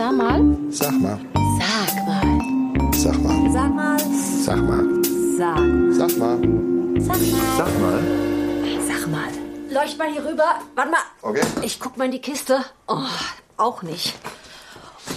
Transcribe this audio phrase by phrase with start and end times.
[0.00, 0.40] Sag mal.
[0.70, 1.20] Sag mal.
[1.58, 2.24] Sag mal.
[2.94, 3.50] Sag mal.
[3.52, 3.98] Sag mal.
[4.46, 5.04] Sag mal.
[5.36, 5.58] Sag.
[5.92, 6.40] Sag mal.
[6.98, 7.44] Sag mal.
[7.58, 8.00] Sag mal.
[8.88, 9.28] Sag mal.
[9.68, 10.54] Leucht mal hier rüber.
[10.74, 11.00] Warte mal.
[11.20, 11.42] Okay.
[11.60, 12.64] Ich guck mal in die Kiste.
[12.88, 12.96] Oh,
[13.58, 14.14] auch nicht.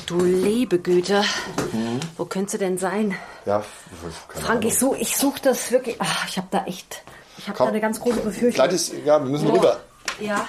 [0.05, 1.23] Du liebe Güte.
[2.17, 3.15] Wo könnte sie denn sein?
[3.45, 3.63] Ja,
[4.27, 4.63] keine Frank, Ahnung.
[4.69, 5.95] ich suche ich such das wirklich.
[5.99, 7.03] Ach, ich habe da echt.
[7.37, 8.67] Ich habe da eine ganz große Befürchtung.
[8.67, 9.55] Ist, ja, wir müssen Boah.
[9.55, 9.79] rüber.
[10.19, 10.45] Ja.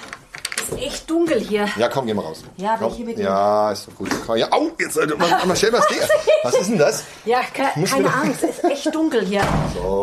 [0.71, 1.67] Ist echt dunkel hier.
[1.77, 2.43] Ja, komm, geh mal raus.
[2.57, 2.89] Ja, komm.
[2.89, 4.09] ich hier mit Ja, ist doch gut.
[4.25, 5.97] Komm, Ja, au, jetzt, mal, mal schnell was dir.
[6.43, 7.03] Was ist denn das?
[7.25, 9.41] Ja, ke keine Angst, ist echt dunkel hier.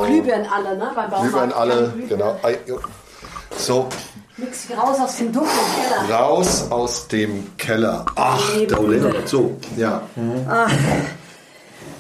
[0.06, 0.91] Glühbirnen alle, ne?
[0.95, 1.23] Beim Baumarkt.
[1.23, 2.09] Glühbirnen alle, Ja, Glühbirnen.
[2.09, 2.39] genau.
[3.56, 3.89] So,
[4.39, 5.53] Nix raus aus dem dunklen
[6.06, 6.19] Keller.
[6.19, 8.06] raus aus dem Keller.
[8.17, 9.15] Ach, da Güte.
[9.27, 10.03] So, ja.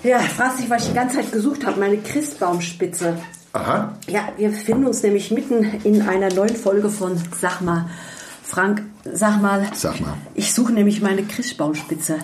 [0.02, 1.78] Ja, fragst dich, was ich die ganze Zeit gesucht habe.
[1.78, 3.16] Meine Christbaumspitze.
[3.52, 3.92] Aha.
[4.08, 7.88] Ja, wir befinden uns nämlich mitten in einer neuen Folge von Sag mal.
[8.52, 9.66] Frank, sag mal.
[9.72, 10.12] Sag mal.
[10.34, 12.18] Ich suche nämlich meine Christbaumspitze.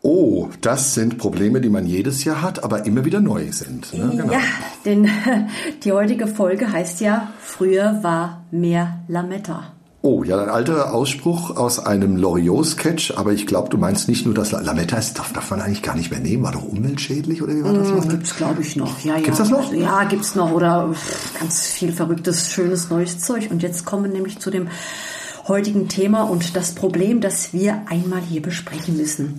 [0.00, 3.92] Oh, das sind Probleme, die man jedes Jahr hat, aber immer wieder neu sind.
[3.92, 4.08] Ne?
[4.16, 4.32] Genau.
[4.32, 4.38] Ja,
[4.86, 5.10] denn
[5.84, 9.72] die heutige Folge heißt ja, früher war mehr Lametta.
[10.00, 14.34] Oh, ja, ein alter Ausspruch aus einem Loriot-Sketch, aber ich glaube, du meinst nicht nur,
[14.34, 17.42] dass La- Lametta ist, darf, darf man eigentlich gar nicht mehr nehmen, war doch umweltschädlich
[17.42, 17.88] oder wie war das?
[17.90, 18.08] noch?
[18.08, 19.00] Gibt's, glaube ich, noch.
[19.04, 19.20] Ja, ja.
[19.20, 19.70] Gibt's das noch?
[19.74, 20.52] Ja, gibt's noch.
[20.52, 20.94] Oder
[21.40, 23.48] ganz viel verrücktes, schönes, neues Zeug.
[23.50, 24.68] Und jetzt kommen wir nämlich zu dem
[25.48, 29.38] heutigen Thema und das Problem, das wir einmal hier besprechen müssen.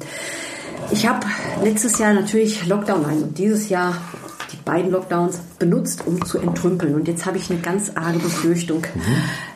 [0.92, 1.28] Ich habe
[1.64, 3.98] letztes Jahr natürlich Lockdown ein und dieses Jahr
[4.52, 6.96] die beiden Lockdowns benutzt, um zu entrümpeln.
[6.96, 8.86] Und jetzt habe ich eine ganz arge Befürchtung,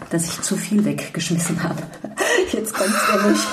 [0.09, 1.81] dass ich zu viel weggeschmissen habe.
[2.51, 3.41] Jetzt kommt's nämlich.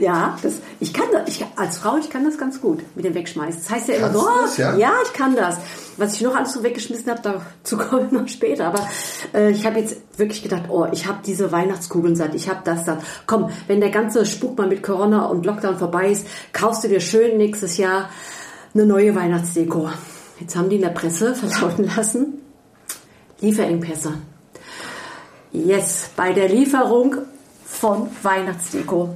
[0.00, 3.14] Ja, das, ich kann das, ich, als Frau, ich kann das ganz gut mit dem
[3.14, 3.62] Wegschmeißen.
[3.62, 4.76] Das heißt ja immer Kannst so, du oh, das, ja?
[4.76, 5.58] ja, ich kann das.
[5.96, 8.66] Was ich noch alles so weggeschmissen habe, dazu komme ich noch später.
[8.66, 8.86] Aber
[9.32, 12.84] äh, ich habe jetzt wirklich gedacht, oh, ich habe diese Weihnachtskugeln satt, ich habe das
[12.84, 13.02] satt.
[13.26, 17.00] Komm, wenn der ganze Spuk mal mit Corona und Lockdown vorbei ist, kaufst du dir
[17.00, 18.10] schön nächstes Jahr
[18.74, 19.88] eine neue Weihnachtsdeko.
[20.38, 22.42] Jetzt haben die in der Presse verlauten lassen,
[23.40, 24.12] Lieferengpässe.
[25.52, 27.16] Yes, bei der Lieferung
[27.64, 29.14] von Weihnachtsdeko.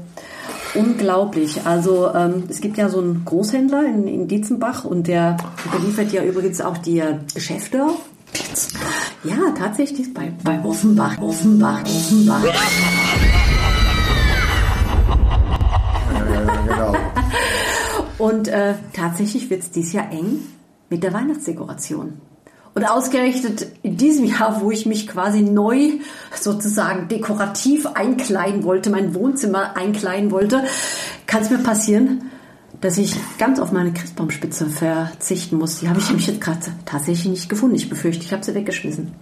[0.75, 1.66] Unglaublich.
[1.66, 5.36] Also ähm, es gibt ja so einen Großhändler in, in Dietzenbach und der
[5.72, 7.03] beliefert ja übrigens auch die
[7.34, 7.86] Geschäfte.
[9.25, 12.44] Ja, tatsächlich bei, bei Offenbach, Offenbach, Offenbach.
[16.04, 16.97] Ja, genau.
[18.19, 20.41] Und äh, tatsächlich wird es dieses Jahr eng
[20.88, 22.20] mit der Weihnachtsdekoration.
[22.75, 25.98] Und ausgerechnet in diesem Jahr, wo ich mich quasi neu
[26.41, 30.62] sozusagen dekorativ einkleiden wollte, mein Wohnzimmer einkleiden wollte,
[31.26, 32.30] kann es mir passieren,
[32.80, 35.80] dass ich ganz auf meine Christbaumspitze verzichten muss.
[35.80, 37.76] Die habe ich nämlich jetzt gerade tatsächlich nicht gefunden.
[37.76, 39.12] Ich befürchte, ich habe sie weggeschmissen.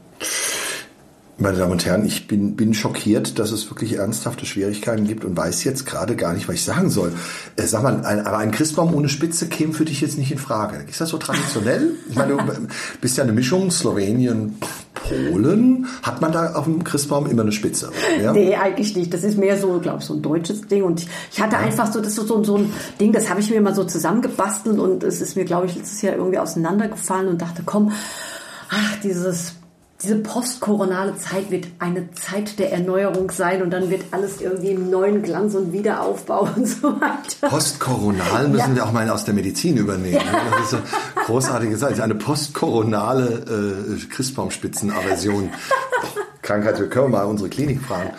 [1.40, 5.36] Meine Damen und Herren, ich bin, bin schockiert, dass es wirklich ernsthafte Schwierigkeiten gibt und
[5.36, 7.12] weiß jetzt gerade gar nicht, was ich sagen soll.
[7.54, 10.38] Äh, sag mal, ein, aber ein Christbaum ohne Spitze käme für dich jetzt nicht in
[10.38, 10.84] Frage.
[10.88, 11.92] Ist das so traditionell?
[12.10, 12.38] Ich meine, du
[13.00, 14.56] bist ja eine Mischung Slowenien,
[14.94, 15.86] Polen.
[16.02, 17.92] Hat man da auf dem Christbaum immer eine Spitze?
[18.20, 18.32] Ja?
[18.32, 19.14] Nee, eigentlich nicht.
[19.14, 20.82] Das ist mehr so, glaube ich, so ein deutsches Ding.
[20.82, 23.60] Und ich, hatte einfach so, das ist so, so ein Ding, das habe ich mir
[23.60, 27.62] mal so zusammengebastelt und es ist mir, glaube ich, letztes Jahr irgendwie auseinandergefallen und dachte,
[27.64, 27.92] komm,
[28.70, 29.52] ach, dieses,
[30.02, 34.90] diese postkoronale Zeit wird eine Zeit der Erneuerung sein und dann wird alles irgendwie im
[34.90, 37.48] neuen Glanz und Wiederaufbau und so weiter.
[37.48, 40.24] Postkoronal müssen wir auch mal aus der Medizin übernehmen.
[40.52, 40.78] Das ist so
[41.26, 42.00] großartige Sache.
[42.02, 45.50] Eine postkoronale äh, Christbaumspitzenaversion.
[46.48, 48.10] Krankheit, wir können mal unsere Klinik fragen.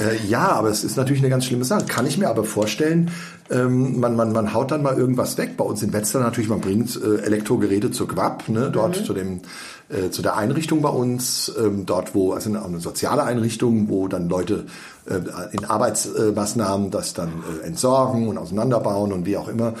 [0.00, 1.84] Äh, ja, aber es ist natürlich eine ganz schlimme Sache.
[1.84, 3.10] Kann ich mir aber vorstellen,
[3.50, 5.58] ähm, man, man, man haut dann mal irgendwas weg.
[5.58, 9.42] Bei uns in Wetzlar natürlich, man bringt äh, Elektrogeräte zur Quab, ne, dort zu dem
[9.90, 14.30] äh, zu der Einrichtung bei uns, ähm, dort wo, also eine, soziale Einrichtung, wo dann
[14.30, 14.64] Leute
[15.04, 15.20] äh,
[15.52, 19.74] in Arbeitsmaßnahmen das dann äh, entsorgen und auseinanderbauen und wie auch immer.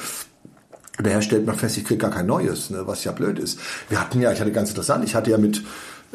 [1.02, 3.58] Daher stellt man fest, ich kriege gar kein neues, ne, was ja blöd ist.
[3.88, 5.64] Wir hatten ja, ich hatte ganz interessant, ich hatte ja mit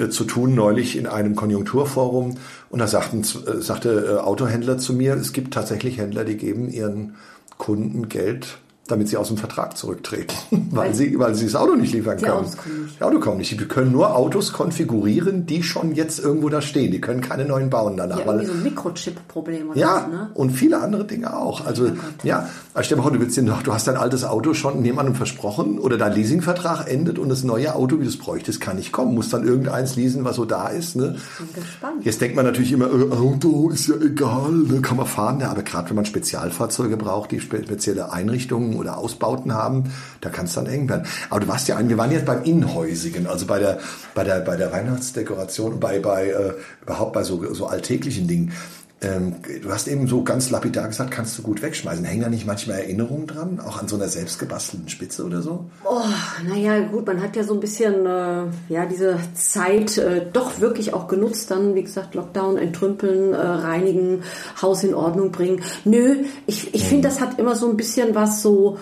[0.08, 2.38] zu tun neulich in einem Konjunkturforum.
[2.70, 6.70] Und da sagten, äh, sagte äh, Autohändler zu mir, es gibt tatsächlich Händler, die geben
[6.70, 7.16] ihren
[7.58, 8.60] Kunden Geld,
[8.92, 10.34] damit sie aus dem Vertrag zurücktreten,
[10.72, 12.38] weil sie, weil sie das Auto nicht liefern Die können.
[12.38, 13.00] Autos kommen nicht.
[13.00, 13.60] Die Autos kommen nicht.
[13.60, 16.92] Die können nur Autos konfigurieren, die schon jetzt irgendwo da stehen.
[16.92, 18.20] Die können keine neuen bauen danach.
[18.20, 20.30] Ja, weil, so ein Mikrochip-Problem oder ja, was, ne?
[20.34, 21.66] und viele andere Dinge auch.
[21.66, 21.92] Also,
[22.24, 25.16] ja, also stell dir vor, du, willst den, du hast dein altes Auto schon jemandem
[25.16, 28.92] versprochen oder dein Leasingvertrag endet und das neue Auto, wie du es bräuchtest, kann nicht
[28.92, 29.14] kommen.
[29.14, 30.96] Muss dann irgendeins leasen, was so da ist.
[30.96, 31.18] Ne?
[31.38, 32.06] Bin gespannt.
[32.06, 35.40] Jetzt denkt man natürlich immer, äh, Auto ist ja egal, ne, kann man fahren.
[35.40, 40.30] Ja, aber gerade wenn man Spezialfahrzeuge braucht, die spe spezielle Einrichtungen oder Ausbauten haben, da
[40.30, 41.06] kann es dann eng werden.
[41.30, 43.80] Aber du warst ja ein, wir waren jetzt beim Innenhäusigen, also bei der,
[44.16, 48.54] bei der, bei der Weihnachtsdekoration, bei, bei äh, überhaupt bei so, so alltäglichen Dingen.
[49.02, 52.04] Ähm, du hast eben so ganz lapidar gesagt, kannst du gut wegschmeißen.
[52.04, 53.62] Hängen da nicht manchmal Erinnerungen dran?
[53.62, 55.66] Auch an so einer selbstgebastelten Spitze oder so?
[55.86, 56.02] Oh,
[56.46, 60.94] naja, gut, man hat ja so ein bisschen äh, ja, diese Zeit äh, doch wirklich
[60.94, 64.24] auch genutzt, dann, wie gesagt, Lockdown, entrümpeln, äh, reinigen,
[64.62, 65.62] Haus in Ordnung bringen.
[65.86, 68.78] Nö, ich, ich finde, das hat immer so ein bisschen was so,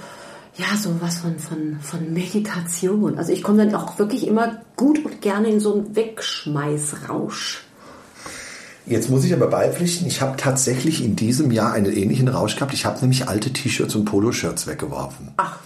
[0.55, 3.19] ja, so was von, von, von Meditation.
[3.19, 7.66] Also ich komme dann auch wirklich immer gut und gerne in so einen Wegschmeißrausch.
[8.87, 12.73] Jetzt muss ich aber beipflichten, ich habe tatsächlich in diesem Jahr einen ähnlichen Rausch gehabt.
[12.73, 15.33] Ich habe nämlich alte T-Shirts und Poloshirts weggeworfen.
[15.35, 15.59] Ach.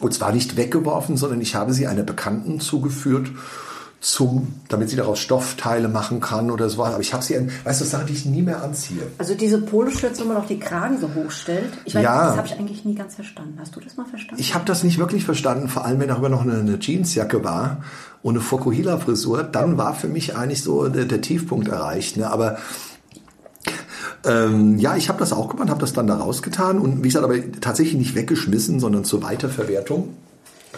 [0.00, 3.30] Und zwar nicht weggeworfen, sondern ich habe sie einer Bekannten zugeführt,
[4.00, 6.84] zum, damit sie daraus Stoffteile machen kann oder so.
[6.84, 9.02] Aber ich habe sie, weißt du, Sache, die ich nie mehr anziehe.
[9.18, 11.72] Also diese Poloshirts, wo man auch die Kragen so hochstellt.
[11.84, 12.26] Ich weiß, Ja.
[12.28, 13.58] das habe ich eigentlich nie ganz verstanden.
[13.58, 14.40] Hast du das mal verstanden?
[14.40, 17.82] Ich habe das nicht wirklich verstanden, vor allem wenn darüber noch eine, eine Jeansjacke war
[18.22, 22.16] und eine Fokuhila-Frisur, dann war für mich eigentlich so der, der Tiefpunkt erreicht.
[22.16, 22.30] Ne?
[22.30, 22.58] Aber
[24.24, 27.24] ähm, ja, ich habe das auch gemacht, habe das dann da rausgetan und wie gesagt,
[27.24, 30.14] aber tatsächlich nicht weggeschmissen, sondern zur Weiterverwertung.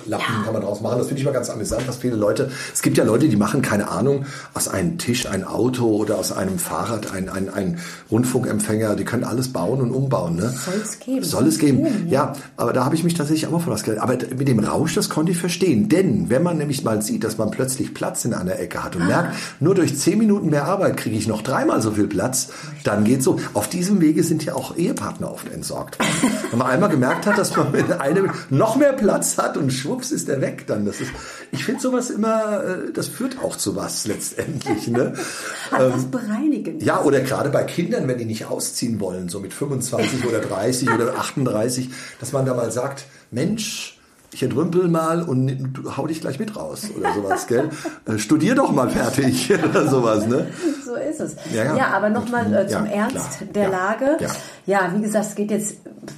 [0.06, 0.42] Lappen Ja.
[0.44, 0.98] kann man draus machen.
[0.98, 3.62] Das finde ich mal ganz amüsant, dass viele Leute, es gibt ja Leute, die machen,
[3.62, 7.78] keine Ahnung, aus einem Tisch ein Auto oder aus einem Fahrrad ein, ein, ein
[8.10, 10.36] Rundfunkempfänger, die können alles bauen und umbauen.
[10.36, 10.52] Ne?
[10.64, 11.24] Soll es geben.
[11.24, 12.08] Soll es geben.
[12.08, 14.02] Ja, aber da habe ich mich tatsächlich auch mal von was gelernt.
[14.02, 15.88] Aber mit dem Rausch, das konnte ich verstehen.
[15.88, 19.06] Denn wenn man nämlich mal sieht, dass man plötzlich Platz in einer Ecke hat und
[19.06, 22.48] merkt, nur durch zehn Minuten mehr Arbeit kriege ich noch dreimal so viel Platz,
[22.84, 23.38] dann geht so.
[23.54, 26.10] Auf diesem Wege sind ja auch Ehepartner oft entsorgt worden.
[26.50, 30.10] Wenn man einmal gemerkt hat, dass man mit einem noch mehr Platz hat und schwupps
[30.10, 30.84] ist er weg dann.
[30.84, 31.10] Das ist,
[31.50, 34.88] ich finde sowas immer, äh, das führt auch zu was letztendlich.
[34.88, 35.14] Ne?
[35.70, 36.80] Hat was bereinigen.
[36.80, 40.90] Ja, oder gerade bei Kindern, wenn die nicht ausziehen wollen, so mit 25 oder 30
[40.90, 41.90] oder 38,
[42.20, 43.97] dass man da mal sagt, Mensch,
[44.32, 47.70] ich entrümpel mal und hau dich gleich mit raus oder sowas, gell?
[48.06, 50.46] Äh, Studier doch mal fertig oder sowas, ne?
[50.84, 51.34] So ist es.
[51.54, 51.86] Ja, Ja, ja.
[51.88, 53.48] aber nochmal äh, zum Ja, Ernst klar.
[53.54, 54.16] der Lage.
[54.20, 54.28] ja.
[54.66, 54.92] Ja.
[54.94, 55.76] wie gesagt, es geht jetzt,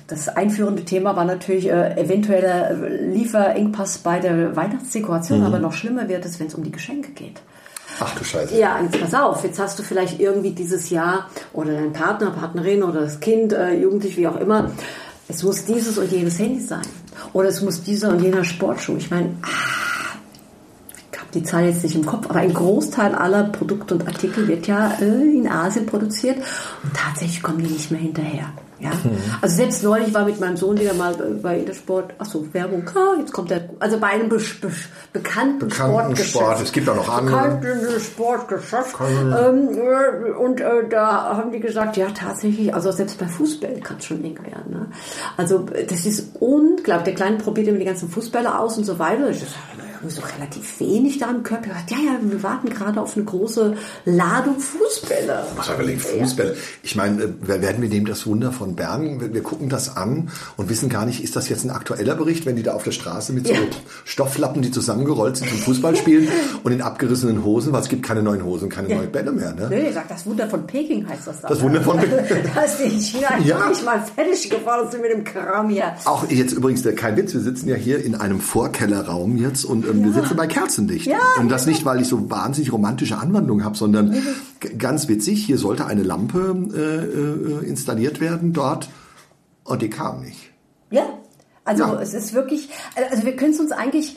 [0.08, 5.46] das einführende Thema war natürlich äh, eventueller Lieferengpass bei der Weihnachtsdekoration, Mhm.
[5.46, 7.40] aber noch schlimmer wird es, wenn es um die Geschenke geht.
[8.00, 8.58] Ach du Scheiße.
[8.58, 12.82] Ja, jetzt pass auf, jetzt hast du vielleicht irgendwie dieses Jahr oder dein Partner, Partnerin
[12.82, 14.70] oder das Kind, äh, Jugendlich, wie auch immer,
[15.28, 16.82] es muss dieses und jenes Handy sein.
[17.32, 18.96] Oder es muss dieser und jener Sportschuh.
[18.96, 20.16] Ich meine, ah,
[21.12, 24.48] ich habe die Zahl jetzt nicht im Kopf, aber ein Großteil aller Produkte und Artikel
[24.48, 26.38] wird ja äh, in Asien produziert
[26.82, 28.52] und tatsächlich kommen die nicht mehr hinterher.
[28.80, 28.90] Ja?
[29.40, 33.18] Also selbst neulich war mit meinem Sohn wieder mal bei Intersport, ach so, Werbung, ah,
[33.18, 34.70] jetzt kommt der, also bei einem be be
[35.12, 36.30] bekannten, Bekannten Sportgeschäft.
[36.30, 37.36] Sport, es gibt auch noch andere.
[37.36, 38.96] Bekannten Sportgeschäft.
[39.00, 43.98] Ähm, äh, und äh, da haben die gesagt, ja tatsächlich, also selbst bei Fußbällen kann
[43.98, 44.72] es schon eng werden.
[44.72, 44.86] Ne?
[45.36, 47.04] Also das ist unglaublich.
[47.04, 49.30] Der Kleine probiert immer die ganzen Fußbälle aus und so weiter.
[49.30, 51.70] Ich sage, ist doch relativ wenig da im Körper.
[51.70, 53.75] Er Ja, ja, wir warten gerade auf eine große
[54.05, 55.44] Ladung Fußbälle.
[55.56, 56.56] Was haben wir überlegt, Fußball.
[56.82, 60.31] Ich meine, äh, wer- werden wir nehmen das Wunder von Bern, wir, gucken das an
[60.56, 62.93] und wissen gar nicht, ist das jetzt ein aktueller Bericht, wenn die da auf der
[62.93, 63.61] Straße mit so Ja.
[64.05, 66.29] Stofflappen, die zusammengerollt sind zum Fußball spielen
[66.62, 69.52] und in abgerissenen Hosen, weil es gibt keine neuen Hosen, keine neuen Bälle mehr.
[69.55, 69.67] Ne?
[69.70, 71.49] Nee, er sagt, das Wunder von Peking heißt das da.
[71.49, 72.11] Das Wunder von Peking.
[72.55, 73.69] Da ist die China Ja.
[73.69, 75.94] nicht mal fertig geworden sind mit dem Kram hier.
[76.05, 80.04] Auch jetzt übrigens, kein Witz, wir sitzen ja hier in einem Vorkellerraum jetzt und ähm,
[80.04, 81.06] wir sitzen bei Kerzenlicht.
[81.06, 81.19] Ja.
[81.38, 84.14] Und das nicht, weil ich so wahnsinnig romantische Anwandlungen habe, sondern
[84.78, 88.88] ganz witzig, hier sollte eine Lampe äh, äh, installiert werden dort
[89.64, 90.50] und die kam nicht.
[90.90, 91.04] Ja,
[91.64, 92.00] also Ja.
[92.00, 92.68] es ist wirklich,
[93.11, 94.16] also wir können es uns eigentlich,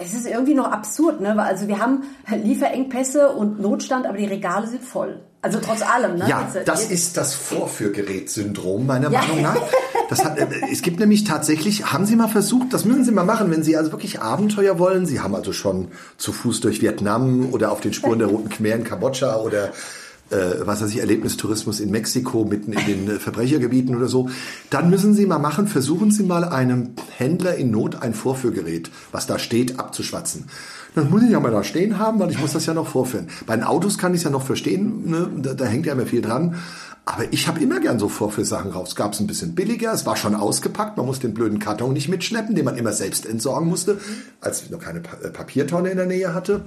[0.00, 1.40] es ist irgendwie noch absurd, ne?
[1.42, 2.02] Also wir haben
[2.42, 5.20] Lieferengpässe und Notstand, aber die Regale sind voll.
[5.42, 6.24] Also trotz allem, ne?
[6.28, 9.20] Ja, Jetzt- das ist das Vorführgerät-Syndrom meiner Ja.
[9.20, 9.56] Meinung nach.
[10.24, 13.50] Hat, äh, es gibt nämlich tatsächlich, haben Sie mal versucht, das müssen Sie mal machen,
[13.50, 15.04] wenn Sie also wirklich Abenteuer wollen.
[15.06, 18.74] Sie haben also schon zu Fuß durch Vietnam oder auf den Spuren der Roten Khmer
[18.76, 19.70] in Kambodscha oder
[20.30, 24.28] äh, was weiß ich, Erlebnistourismus in Mexiko, mitten in den äh, Verbrechergebieten oder so.
[24.70, 29.26] Dann müssen Sie mal machen, versuchen Sie mal einem Händler in Not ein Vorführgerät, was
[29.26, 30.44] da steht, abzuschwatzen.
[30.94, 33.28] Das muss ich ja mal da stehen haben, weil ich muss das ja noch vorführen.
[33.46, 35.28] Bei den Autos kann ich es ja noch verstehen, ne?
[35.36, 36.56] da, da hängt ja immer viel dran.
[37.08, 38.96] Aber ich habe immer gern so Vorführsachen raus.
[38.96, 42.08] Gab es ein bisschen billiger, es war schon ausgepackt, man muss den blöden Karton nicht
[42.08, 43.98] mitschleppen, den man immer selbst entsorgen musste,
[44.40, 46.62] als ich noch keine Pa- äh, Papiertonne in der Nähe hatte.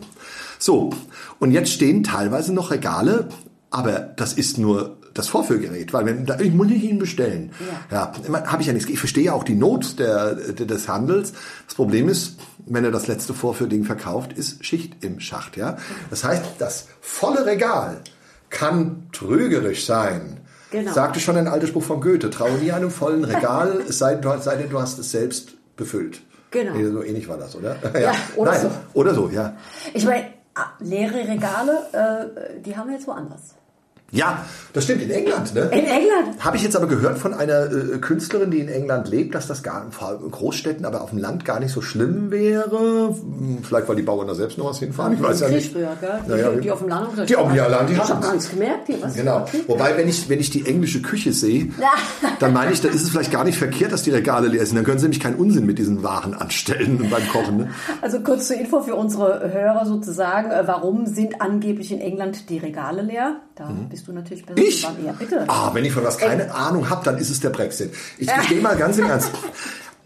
[0.57, 0.91] So,
[1.39, 3.27] und jetzt stehen teilweise noch Regale,
[3.71, 7.51] aber das ist nur das Vorführgerät, weil wenn, da, ich muss ich ihn bestellen.
[7.91, 8.89] Ja, ja habe ich ja nichts.
[8.89, 11.33] Ich verstehe ja auch die Not der, des Handels.
[11.65, 15.57] Das Problem ist, wenn er das letzte Vorführding verkauft, ist Schicht im Schacht.
[15.57, 15.77] Ja,
[16.09, 18.01] das heißt, das volle Regal
[18.49, 20.39] kann trügerisch sein.
[20.71, 20.93] Genau.
[20.93, 24.41] Sagte schon ein alter Spruch von Goethe: Traue nie einem vollen Regal, es sei, denn,
[24.41, 26.21] sei denn du hast es selbst befüllt.
[26.51, 26.73] Genau.
[26.73, 27.75] Nee, so ähnlich war das, oder?
[27.99, 28.71] Ja, oder Nein, so.
[28.93, 29.55] Oder so, ja.
[29.93, 33.55] Ich meine, ah, leere Regale, äh, die haben wir jetzt woanders.
[34.11, 35.53] Ja, das stimmt, in England.
[35.53, 35.61] Ne?
[35.71, 36.39] In England.
[36.39, 39.61] Habe ich jetzt aber gehört von einer äh, Künstlerin, die in England lebt, dass das
[39.63, 43.09] gar in Großstädten, aber auf dem Land gar nicht so schlimm wäre.
[43.09, 45.13] Hm, vielleicht, weil die Bauern da selbst noch was hinfahren.
[45.13, 45.71] Ich weiß ja nicht.
[45.73, 46.19] Früher, gell?
[46.25, 48.33] Die, Naja, die auf dem Land Die auf dem Land, die Ich haben- habe gar
[48.33, 48.87] nichts gemerkt.
[48.87, 49.13] Die, was?
[49.15, 49.41] Genau.
[49.41, 49.63] Okay.
[49.67, 51.69] Wobei, wenn ich, wenn ich die englische Küche sehe,
[52.39, 54.75] dann meine ich, da ist es vielleicht gar nicht verkehrt, dass die Regale leer sind.
[54.75, 57.57] Dann können sie nämlich keinen Unsinn mit diesen Waren anstellen beim Kochen.
[57.57, 57.69] Ne?
[58.01, 60.51] Also kurz zur Info für unsere Hörer sozusagen.
[60.51, 63.37] Äh, Warum sind angeblich in England die Regale leer?
[63.59, 64.65] Da bist du natürlich besser Mhm.
[64.67, 64.81] Ich?
[64.81, 64.95] dran.
[65.05, 65.43] Ja, bitte.
[65.47, 67.93] Ah, wenn ich von was keine Ahnung habe, dann ist es der Brexit.
[68.17, 69.31] Ich gestehe mal ganz im Ernst.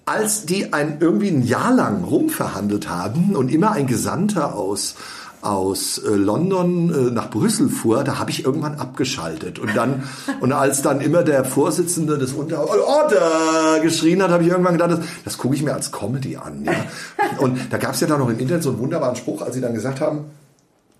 [0.05, 4.95] Als die ein, irgendwie ein Jahr lang rumverhandelt haben und immer ein Gesandter aus
[5.41, 9.59] aus äh, London äh, nach Brüssel fuhr, da habe ich irgendwann abgeschaltet.
[9.59, 10.03] Und dann,
[10.39, 14.91] und als dann immer der Vorsitzende des Unterhauses Order geschrien hat, habe ich irgendwann gedacht,
[14.91, 16.63] das, das gucke ich mir als Comedy an.
[16.63, 16.71] Ja?
[17.39, 19.59] Und da gab es ja dann noch im Internet so einen wunderbaren Spruch, als sie
[19.59, 20.31] dann gesagt haben,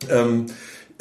[0.10, 0.48] ähm,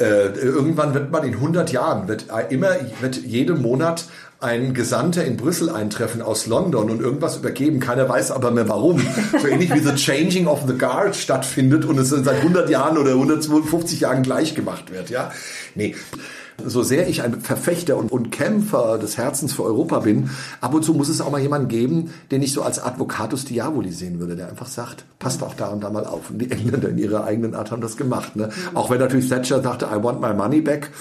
[0.03, 2.69] äh, irgendwann wird man in 100 Jahren, wird äh, immer,
[3.01, 4.05] wird jeden Monat
[4.39, 7.79] ein Gesandter in Brüssel eintreffen aus London und irgendwas übergeben.
[7.79, 9.01] Keiner weiß aber mehr warum.
[9.41, 13.11] So ähnlich wie The Changing of the Guard stattfindet und es seit 100 Jahren oder
[13.11, 15.09] 150 Jahren gleich gemacht wird.
[15.09, 15.31] Ja,
[15.75, 15.95] nee.
[16.65, 20.29] So sehr ich ein Verfechter und, und Kämpfer des Herzens für Europa bin,
[20.61, 23.91] ab und zu muss es auch mal jemanden geben, den ich so als Advocatus Diaboli
[23.91, 26.29] sehen würde, der einfach sagt, passt auch da und da mal auf.
[26.29, 28.35] Und die Engländer in ihrer eigenen Art haben das gemacht.
[28.35, 28.49] Ne?
[28.73, 30.91] Auch wenn natürlich Thatcher sagte, I want my money back.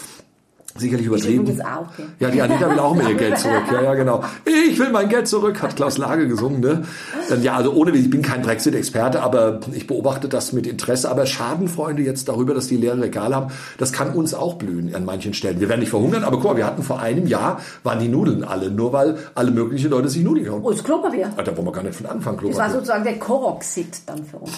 [0.77, 1.43] Sicherlich übertrieben.
[1.43, 2.05] übrigens auch, okay.
[2.19, 3.63] Ja, die Anita will auch mehr ihr Geld zurück.
[3.71, 4.25] Ja, ja, genau.
[4.71, 6.61] Ich will mein Geld zurück, hat Klaus Lage gesungen.
[6.61, 6.85] Ne?
[7.29, 11.11] Dann, Ja, also ohne, ich bin kein Brexit-Experte, aber ich beobachte das mit Interesse.
[11.11, 15.05] Aber Schadenfreunde jetzt darüber, dass die leere Regale haben, das kann uns auch blühen an
[15.05, 15.61] manchen Stellen.
[15.61, 18.43] Wir werden nicht verhungern, aber guck mal, wir hatten vor einem Jahr, waren die Nudeln
[18.45, 20.63] alle, nur weil alle möglichen Leute sich Nudeln kaufen.
[20.65, 21.31] Und das Klopapier.
[21.37, 22.73] Da wollen wir gar nicht von Anfang Das war Klopapier.
[22.75, 24.53] sozusagen der Koroxid dann für uns.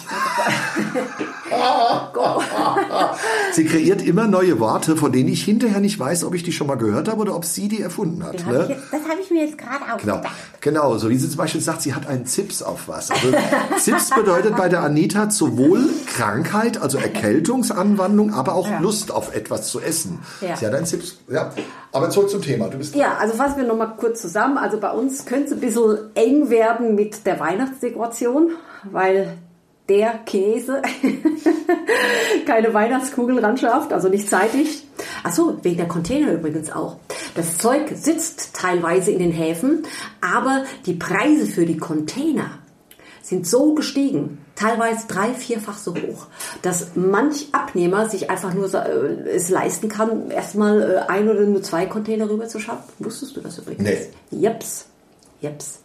[3.53, 6.67] Sie kreiert immer neue Worte, von denen ich hinterher nicht weiß, ob ich die schon
[6.67, 8.43] mal gehört habe oder ob sie die erfunden hat.
[8.45, 8.63] Hab Ne?
[8.63, 10.35] ich jetzt- Das habe ich mir jetzt gerade Genau, ausgedacht.
[10.61, 13.11] genau, so wie sie zum Beispiel sagt, sie hat einen Zips auf was.
[13.11, 13.27] Also,
[13.79, 18.79] Zips bedeutet bei der Anita sowohl Krankheit, also Erkältungsanwandlung, aber auch Ja.
[18.79, 20.19] Lust auf etwas zu essen.
[20.41, 20.55] Ja.
[20.55, 21.17] Sie hat einen Zips.
[21.29, 21.51] Ja,
[21.91, 22.67] aber zurück zum Thema.
[22.67, 24.57] Du bist Ja, also fassen wir nochmal kurz zusammen.
[24.57, 28.51] Also bei uns könnte es ein bisschen eng werden mit der Weihnachtsdekoration,
[28.91, 29.37] weil
[29.89, 30.81] der Chinese
[32.45, 34.87] keine Weihnachtskugeln ran schafft, also nicht zeitig.
[35.23, 36.97] Achso, wegen der Container übrigens auch.
[37.35, 39.83] Das Zeug sitzt teilweise in den Häfen,
[40.21, 42.59] aber die Preise für die Container
[43.21, 46.27] sind so gestiegen, teilweise drei, vierfach so hoch,
[46.61, 51.63] dass manch Abnehmer sich einfach nur äh, es leisten kann, erstmal äh, ein oder nur
[51.63, 52.83] zwei Container rüber zu schaffen.
[52.99, 53.83] Wusstest du das übrigens?
[53.83, 54.39] Nee.
[54.39, 54.85] Jeps.
[55.45, 55.79] Jeps.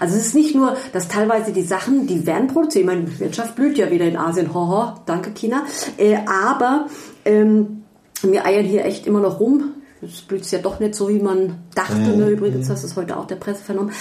[0.00, 3.20] Also es ist nicht nur, dass teilweise die Sachen, die werden produziert, ich meine, die
[3.20, 5.64] Wirtschaft blüht ja wieder in Asien, hoho, danke China,
[5.96, 6.86] äh, aber
[7.24, 7.84] ähm,
[8.22, 9.74] wir eiern hier echt immer noch rum.
[10.02, 11.94] Es blüht ja doch nicht so, wie man dachte.
[11.94, 12.28] Ne?
[12.28, 13.92] Übrigens, das ist heute auch der Presse vernommen.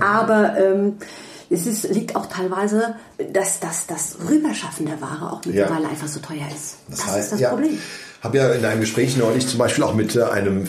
[0.00, 0.94] Aber ähm,
[1.50, 2.96] es ist, liegt auch teilweise,
[3.32, 6.78] dass, dass das Rüberschaffen der Ware auch mittlerweile einfach so teuer ist.
[6.88, 7.78] Das, ist das ja, Problem.
[8.22, 10.66] habe ja in einem Gespräch neulich zum Beispiel auch mit äh, einem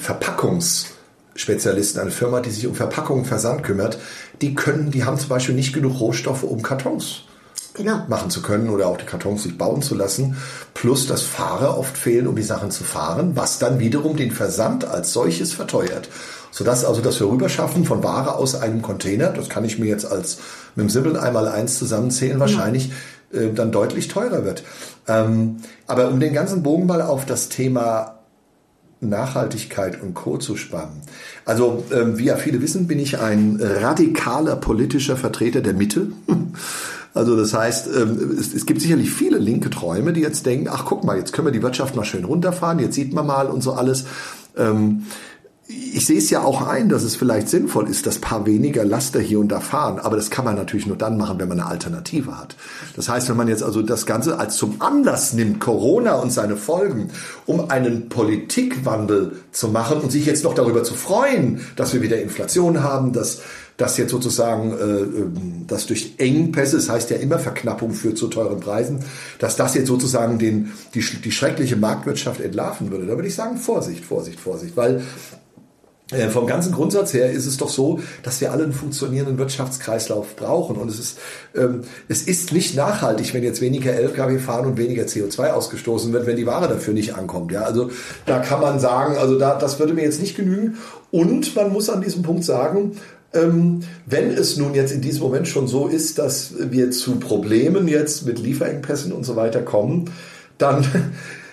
[1.35, 3.97] Verpackungsspezialisten, eine Firma, die sich um Verpackung und Versand kümmert,
[4.41, 7.23] die können, die haben zum Beispiel nicht genug Rohstoffe, um Kartons
[7.75, 8.05] Genau.
[8.07, 10.37] machen zu können oder auch die Kartons sich bauen zu lassen.
[10.75, 14.85] Plus, dass Fahrer oft fehlen, um die Sachen zu fahren, was dann wiederum den Versand
[14.85, 16.07] als solches verteuert.
[16.51, 20.37] Sodass also das Vorüberschaffen von Ware aus einem Container, das kann ich mir jetzt als
[20.75, 22.91] mit dem Sibbeln einmal eins zusammenzählen, wahrscheinlich
[23.33, 24.63] äh, dann deutlich teurer wird.
[25.07, 28.19] Ähm, aber um den ganzen Bogen mal auf das Thema
[29.10, 30.38] Nachhaltigkeit und Co.
[30.38, 31.01] zu spannen.
[31.45, 36.07] Also, ähm, wie ja viele wissen, bin ich ein radikaler politischer Vertreter der Mitte.
[37.15, 40.86] Also das heißt, ähm, es, es gibt sicherlich viele linke Träume, die jetzt denken, ach
[40.86, 43.62] guck mal, jetzt können wir die Wirtschaft mal schön runterfahren, jetzt sieht man mal und
[43.62, 44.05] so alles.
[45.67, 49.22] Ich sehe es ja auch ein, dass es vielleicht sinnvoll ist, dass paar weniger Laster
[49.22, 49.98] hier und da fahren.
[49.98, 52.58] Aber das kann man natürlich nur dann machen, wenn man eine Alternative hat.
[52.98, 56.58] Das heißt, wenn man jetzt also das Ganze als zum Anlass nimmt, Corona und seine
[56.58, 57.12] Folgen,
[57.46, 62.22] um einen Politikwandel zu machen und sich jetzt noch darüber zu freuen, dass wir wieder
[62.22, 63.39] Inflation haben, dass
[63.83, 68.61] das jetzt sozusagen, äh, das durch Engpässe, das heißt ja immer Verknappung führt zu teuren
[68.61, 68.99] Preisen,
[69.39, 73.05] dass das jetzt sozusagen den, die, die schreckliche Marktwirtschaft entlarven würde.
[73.05, 75.01] Da würde ich sagen, Vorsicht, Vorsicht, Vorsicht, weil
[76.11, 80.37] äh, vom ganzen Grundsatz her ist es doch so, dass wir alle einen funktionierenden Wirtschaftskreislauf
[80.37, 80.77] brauchen.
[80.77, 81.19] Und es ist,
[81.55, 86.25] ähm, es ist nicht nachhaltig, wenn jetzt weniger Lkw fahren und weniger CO2 ausgestoßen wird,
[86.25, 87.51] wenn die Ware dafür nicht ankommt.
[87.51, 87.89] Ja, also
[88.25, 90.77] da kann man sagen, also da, das würde mir jetzt nicht genügen.
[91.11, 92.97] Und man muss an diesem Punkt sagen, ähm,
[93.33, 98.25] wenn es nun jetzt in diesem Moment schon so ist, dass wir zu Problemen jetzt
[98.25, 100.11] mit Lieferengpässen und so weiter kommen,
[100.57, 100.85] dann,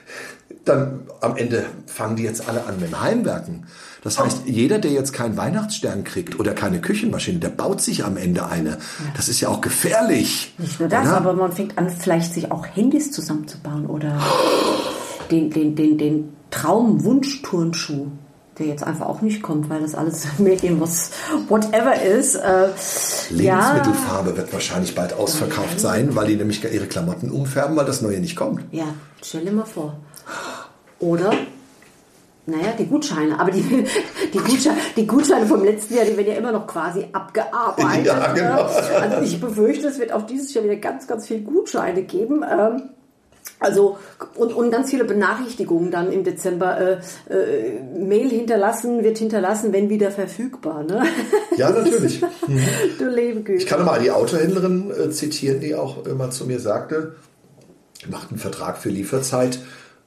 [0.64, 3.66] dann am Ende fangen die jetzt alle an mit dem Heimwerken.
[4.02, 8.16] Das heißt, jeder, der jetzt keinen Weihnachtsstern kriegt oder keine Küchenmaschine, der baut sich am
[8.16, 8.78] Ende eine.
[9.14, 10.54] Das ist ja auch gefährlich.
[10.56, 11.16] Nicht nur das, oder?
[11.16, 14.18] aber man fängt an, vielleicht sich auch Handys zusammenzubauen oder
[15.30, 18.06] den, den, den, den Traum-Wunsch-Turnschuh,
[18.60, 21.10] der jetzt einfach auch nicht kommt, weil das alles Medien, was
[21.48, 22.36] whatever ist.
[22.36, 22.68] Äh,
[23.30, 28.20] Lebensmittelfarbe wird wahrscheinlich bald ausverkauft sein, weil die nämlich ihre Klamotten umfärben, weil das Neue
[28.20, 28.62] nicht kommt.
[28.70, 29.96] Ja, stell dir mal vor.
[31.00, 31.32] Oder
[32.46, 33.62] naja, die Gutscheine, aber die,
[34.34, 38.06] die, Gutscheine, die Gutscheine vom letzten Jahr, die werden ja immer noch quasi abgearbeitet.
[38.06, 38.34] Ja, ne?
[38.34, 38.62] genau.
[38.62, 42.42] Also ich befürchte, es wird auch dieses Jahr wieder ganz, ganz viele Gutscheine geben.
[42.42, 42.90] Ähm,
[43.60, 43.98] also
[44.34, 46.80] und, und ganz viele Benachrichtigungen dann im Dezember.
[46.80, 50.82] Äh, äh, Mail hinterlassen wird hinterlassen, wenn wieder verfügbar.
[50.82, 51.02] Ne?
[51.56, 52.22] Ja, natürlich.
[52.98, 53.62] Du Lebegüte.
[53.62, 57.16] Ich kann mal die Autohändlerin äh, zitieren, die auch immer zu mir sagte,
[58.08, 59.58] macht einen Vertrag für Lieferzeit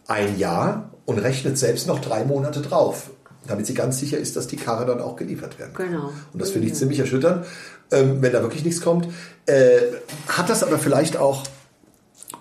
[0.08, 3.12] ein Jahr und rechnet selbst noch drei Monate drauf,
[3.48, 5.92] damit sie ganz sicher ist, dass die Karre dann auch geliefert werden kann.
[5.92, 6.12] Genau.
[6.32, 7.46] Und das finde ich ziemlich erschütternd,
[7.92, 9.08] ähm, wenn da wirklich nichts kommt.
[9.46, 9.80] Äh,
[10.28, 11.44] hat das aber vielleicht auch,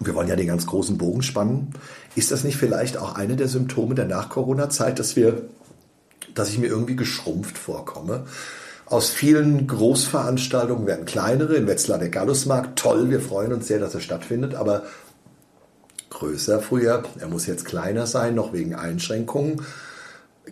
[0.06, 1.75] wir wollen ja den ganz großen Bogen spannen,
[2.14, 5.42] ist das nicht vielleicht auch eine der Symptome der Nach-Corona-Zeit, dass wir,
[6.35, 8.25] dass ich mir irgendwie geschrumpft vorkomme?
[8.87, 13.94] Aus vielen Großveranstaltungen werden kleinere, in Wetzlar der Gallusmarkt, toll, wir freuen uns sehr, dass
[13.94, 14.82] er stattfindet, aber
[16.11, 19.62] größer früher, er muss jetzt kleiner sein, noch wegen Einschränkungen.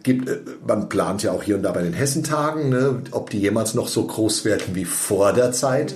[0.02, 3.40] Gibt, äh, man plant ja auch hier und da bei den Hessentagen, ne, ob die
[3.40, 5.94] jemals noch so groß werden wie vor der Zeit.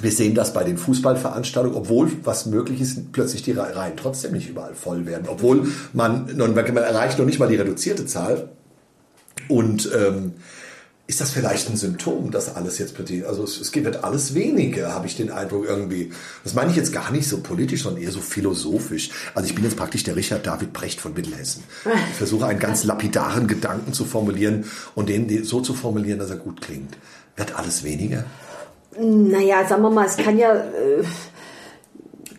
[0.00, 4.48] Wir sehen das bei den Fußballveranstaltungen, obwohl was möglich ist, plötzlich die Reihen trotzdem nicht
[4.48, 5.28] überall voll werden.
[5.28, 8.48] Obwohl man, man erreicht noch nicht mal die reduzierte Zahl.
[9.48, 10.32] Und ähm,
[11.08, 14.94] ist das vielleicht ein Symptom, dass alles jetzt plötzlich, also es, es wird alles weniger,
[14.94, 16.10] habe ich den Eindruck irgendwie.
[16.42, 19.10] Das meine ich jetzt gar nicht so politisch, sondern eher so philosophisch.
[19.34, 21.64] Also ich bin jetzt praktisch der Richard David Brecht von Mittelhessen.
[22.10, 26.36] Ich versuche einen ganz lapidaren Gedanken zu formulieren und den so zu formulieren, dass er
[26.36, 26.96] gut klingt.
[27.36, 28.24] Wird alles weniger?
[28.98, 30.54] Naja, sagen wir mal, es kann ja...
[30.54, 31.04] Äh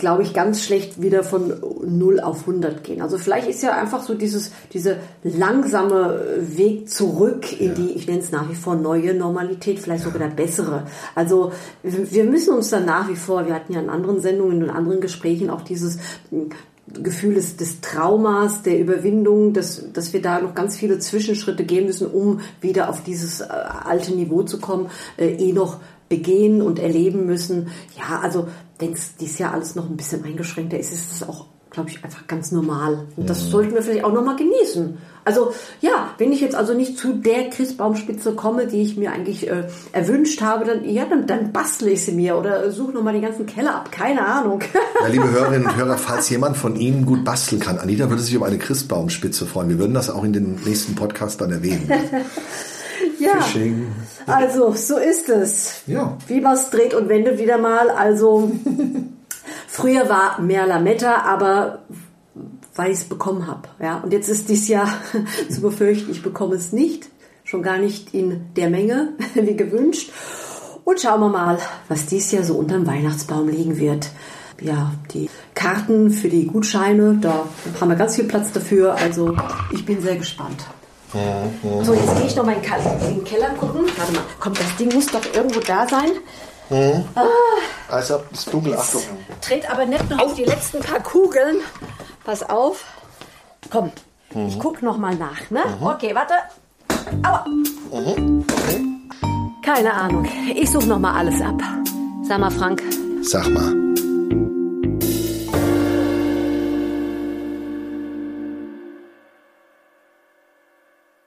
[0.04, 3.02] glaube ich, ganz schlecht wieder von 0 auf 100 gehen.
[3.02, 7.74] Also vielleicht ist ja einfach so dieses, diese langsame Weg zurück in ja.
[7.74, 10.12] die, ich nenne es nach wie vor neue Normalität, vielleicht ja.
[10.12, 10.88] sogar der bessere.
[11.16, 14.70] Also wir müssen uns dann nach wie vor, wir hatten ja in anderen Sendungen, in
[14.70, 16.00] anderen Gesprächen auch dieses
[16.88, 21.86] Gefühl des, des Traumas, der Überwindung, dass, dass wir da noch ganz viele Zwischenschritte gehen
[21.86, 26.80] müssen, um wieder auf dieses äh, alte Niveau zu kommen, äh, eh noch begehen und
[26.80, 27.70] erleben müssen.
[27.98, 28.48] Ja, also
[28.80, 32.04] wenn es dieses Jahr alles noch ein bisschen eingeschränkter ist, ist es auch, glaube ich,
[32.04, 33.08] einfach ganz normal.
[33.16, 33.50] Und das mhm.
[33.50, 34.98] sollten wir vielleicht auch nochmal genießen.
[35.26, 39.50] Also ja, wenn ich jetzt also nicht zu der Christbaumspitze komme, die ich mir eigentlich
[39.50, 43.22] äh, erwünscht habe, dann, ja, dann, dann bastle ich sie mir oder suche nochmal den
[43.22, 43.92] ganzen Keller ab.
[43.92, 44.62] Keine Ahnung.
[45.02, 48.34] Ja, liebe Hörerinnen und Hörer, falls jemand von Ihnen gut basteln kann, Anita würde sich
[48.34, 49.68] über eine Christbaumspitze freuen.
[49.68, 51.92] Wir würden das auch in den nächsten Podcast dann erwähnen.
[53.26, 53.42] ja.
[53.42, 53.88] Fishing.
[54.28, 55.84] Also, so ist es.
[55.88, 56.18] Ja.
[56.28, 57.90] Wie man es dreht und wendet wieder mal.
[57.90, 58.52] Also,
[59.68, 61.80] früher war mehr Lametta, aber
[62.76, 63.70] weil ich es bekommen habe.
[63.80, 63.98] Ja?
[63.98, 64.88] Und jetzt ist dies Jahr
[65.50, 67.10] zu befürchten, ich bekomme es nicht.
[67.44, 70.12] Schon gar nicht in der Menge, wie gewünscht.
[70.86, 74.10] Und schauen wir mal, was dies Jahr so unterm Weihnachtsbaum liegen wird.
[74.62, 77.48] Ja, die Karten für die Gutscheine, da
[77.80, 78.96] haben wir ganz viel Platz dafür.
[78.96, 79.36] Also
[79.72, 80.66] ich bin sehr gespannt.
[81.14, 81.84] Mhm.
[81.84, 83.86] So, jetzt gehe ich noch mal in den Keller gucken.
[83.98, 86.12] Warte mal, kommt, das Ding muss doch irgendwo da sein.
[86.70, 87.06] Mhm.
[87.16, 87.26] Ah,
[87.90, 89.02] also ist dunkel, Achtung.
[89.42, 91.58] Dreht aber nicht noch auf die letzten paar Kugeln.
[92.24, 92.84] Pass auf.
[93.70, 93.92] Komm,
[94.34, 94.48] mhm.
[94.48, 95.50] ich gucke noch mal nach.
[95.50, 95.62] Ne?
[95.80, 95.86] Mhm.
[95.86, 96.34] Okay, warte.
[97.24, 97.46] Aua.
[97.46, 98.46] Mhm.
[98.52, 98.86] Okay.
[99.64, 100.28] Keine Ahnung.
[100.56, 101.62] Ich suche noch mal alles ab.
[102.24, 102.82] Sag mal, Frank.
[103.22, 103.74] Sag mal.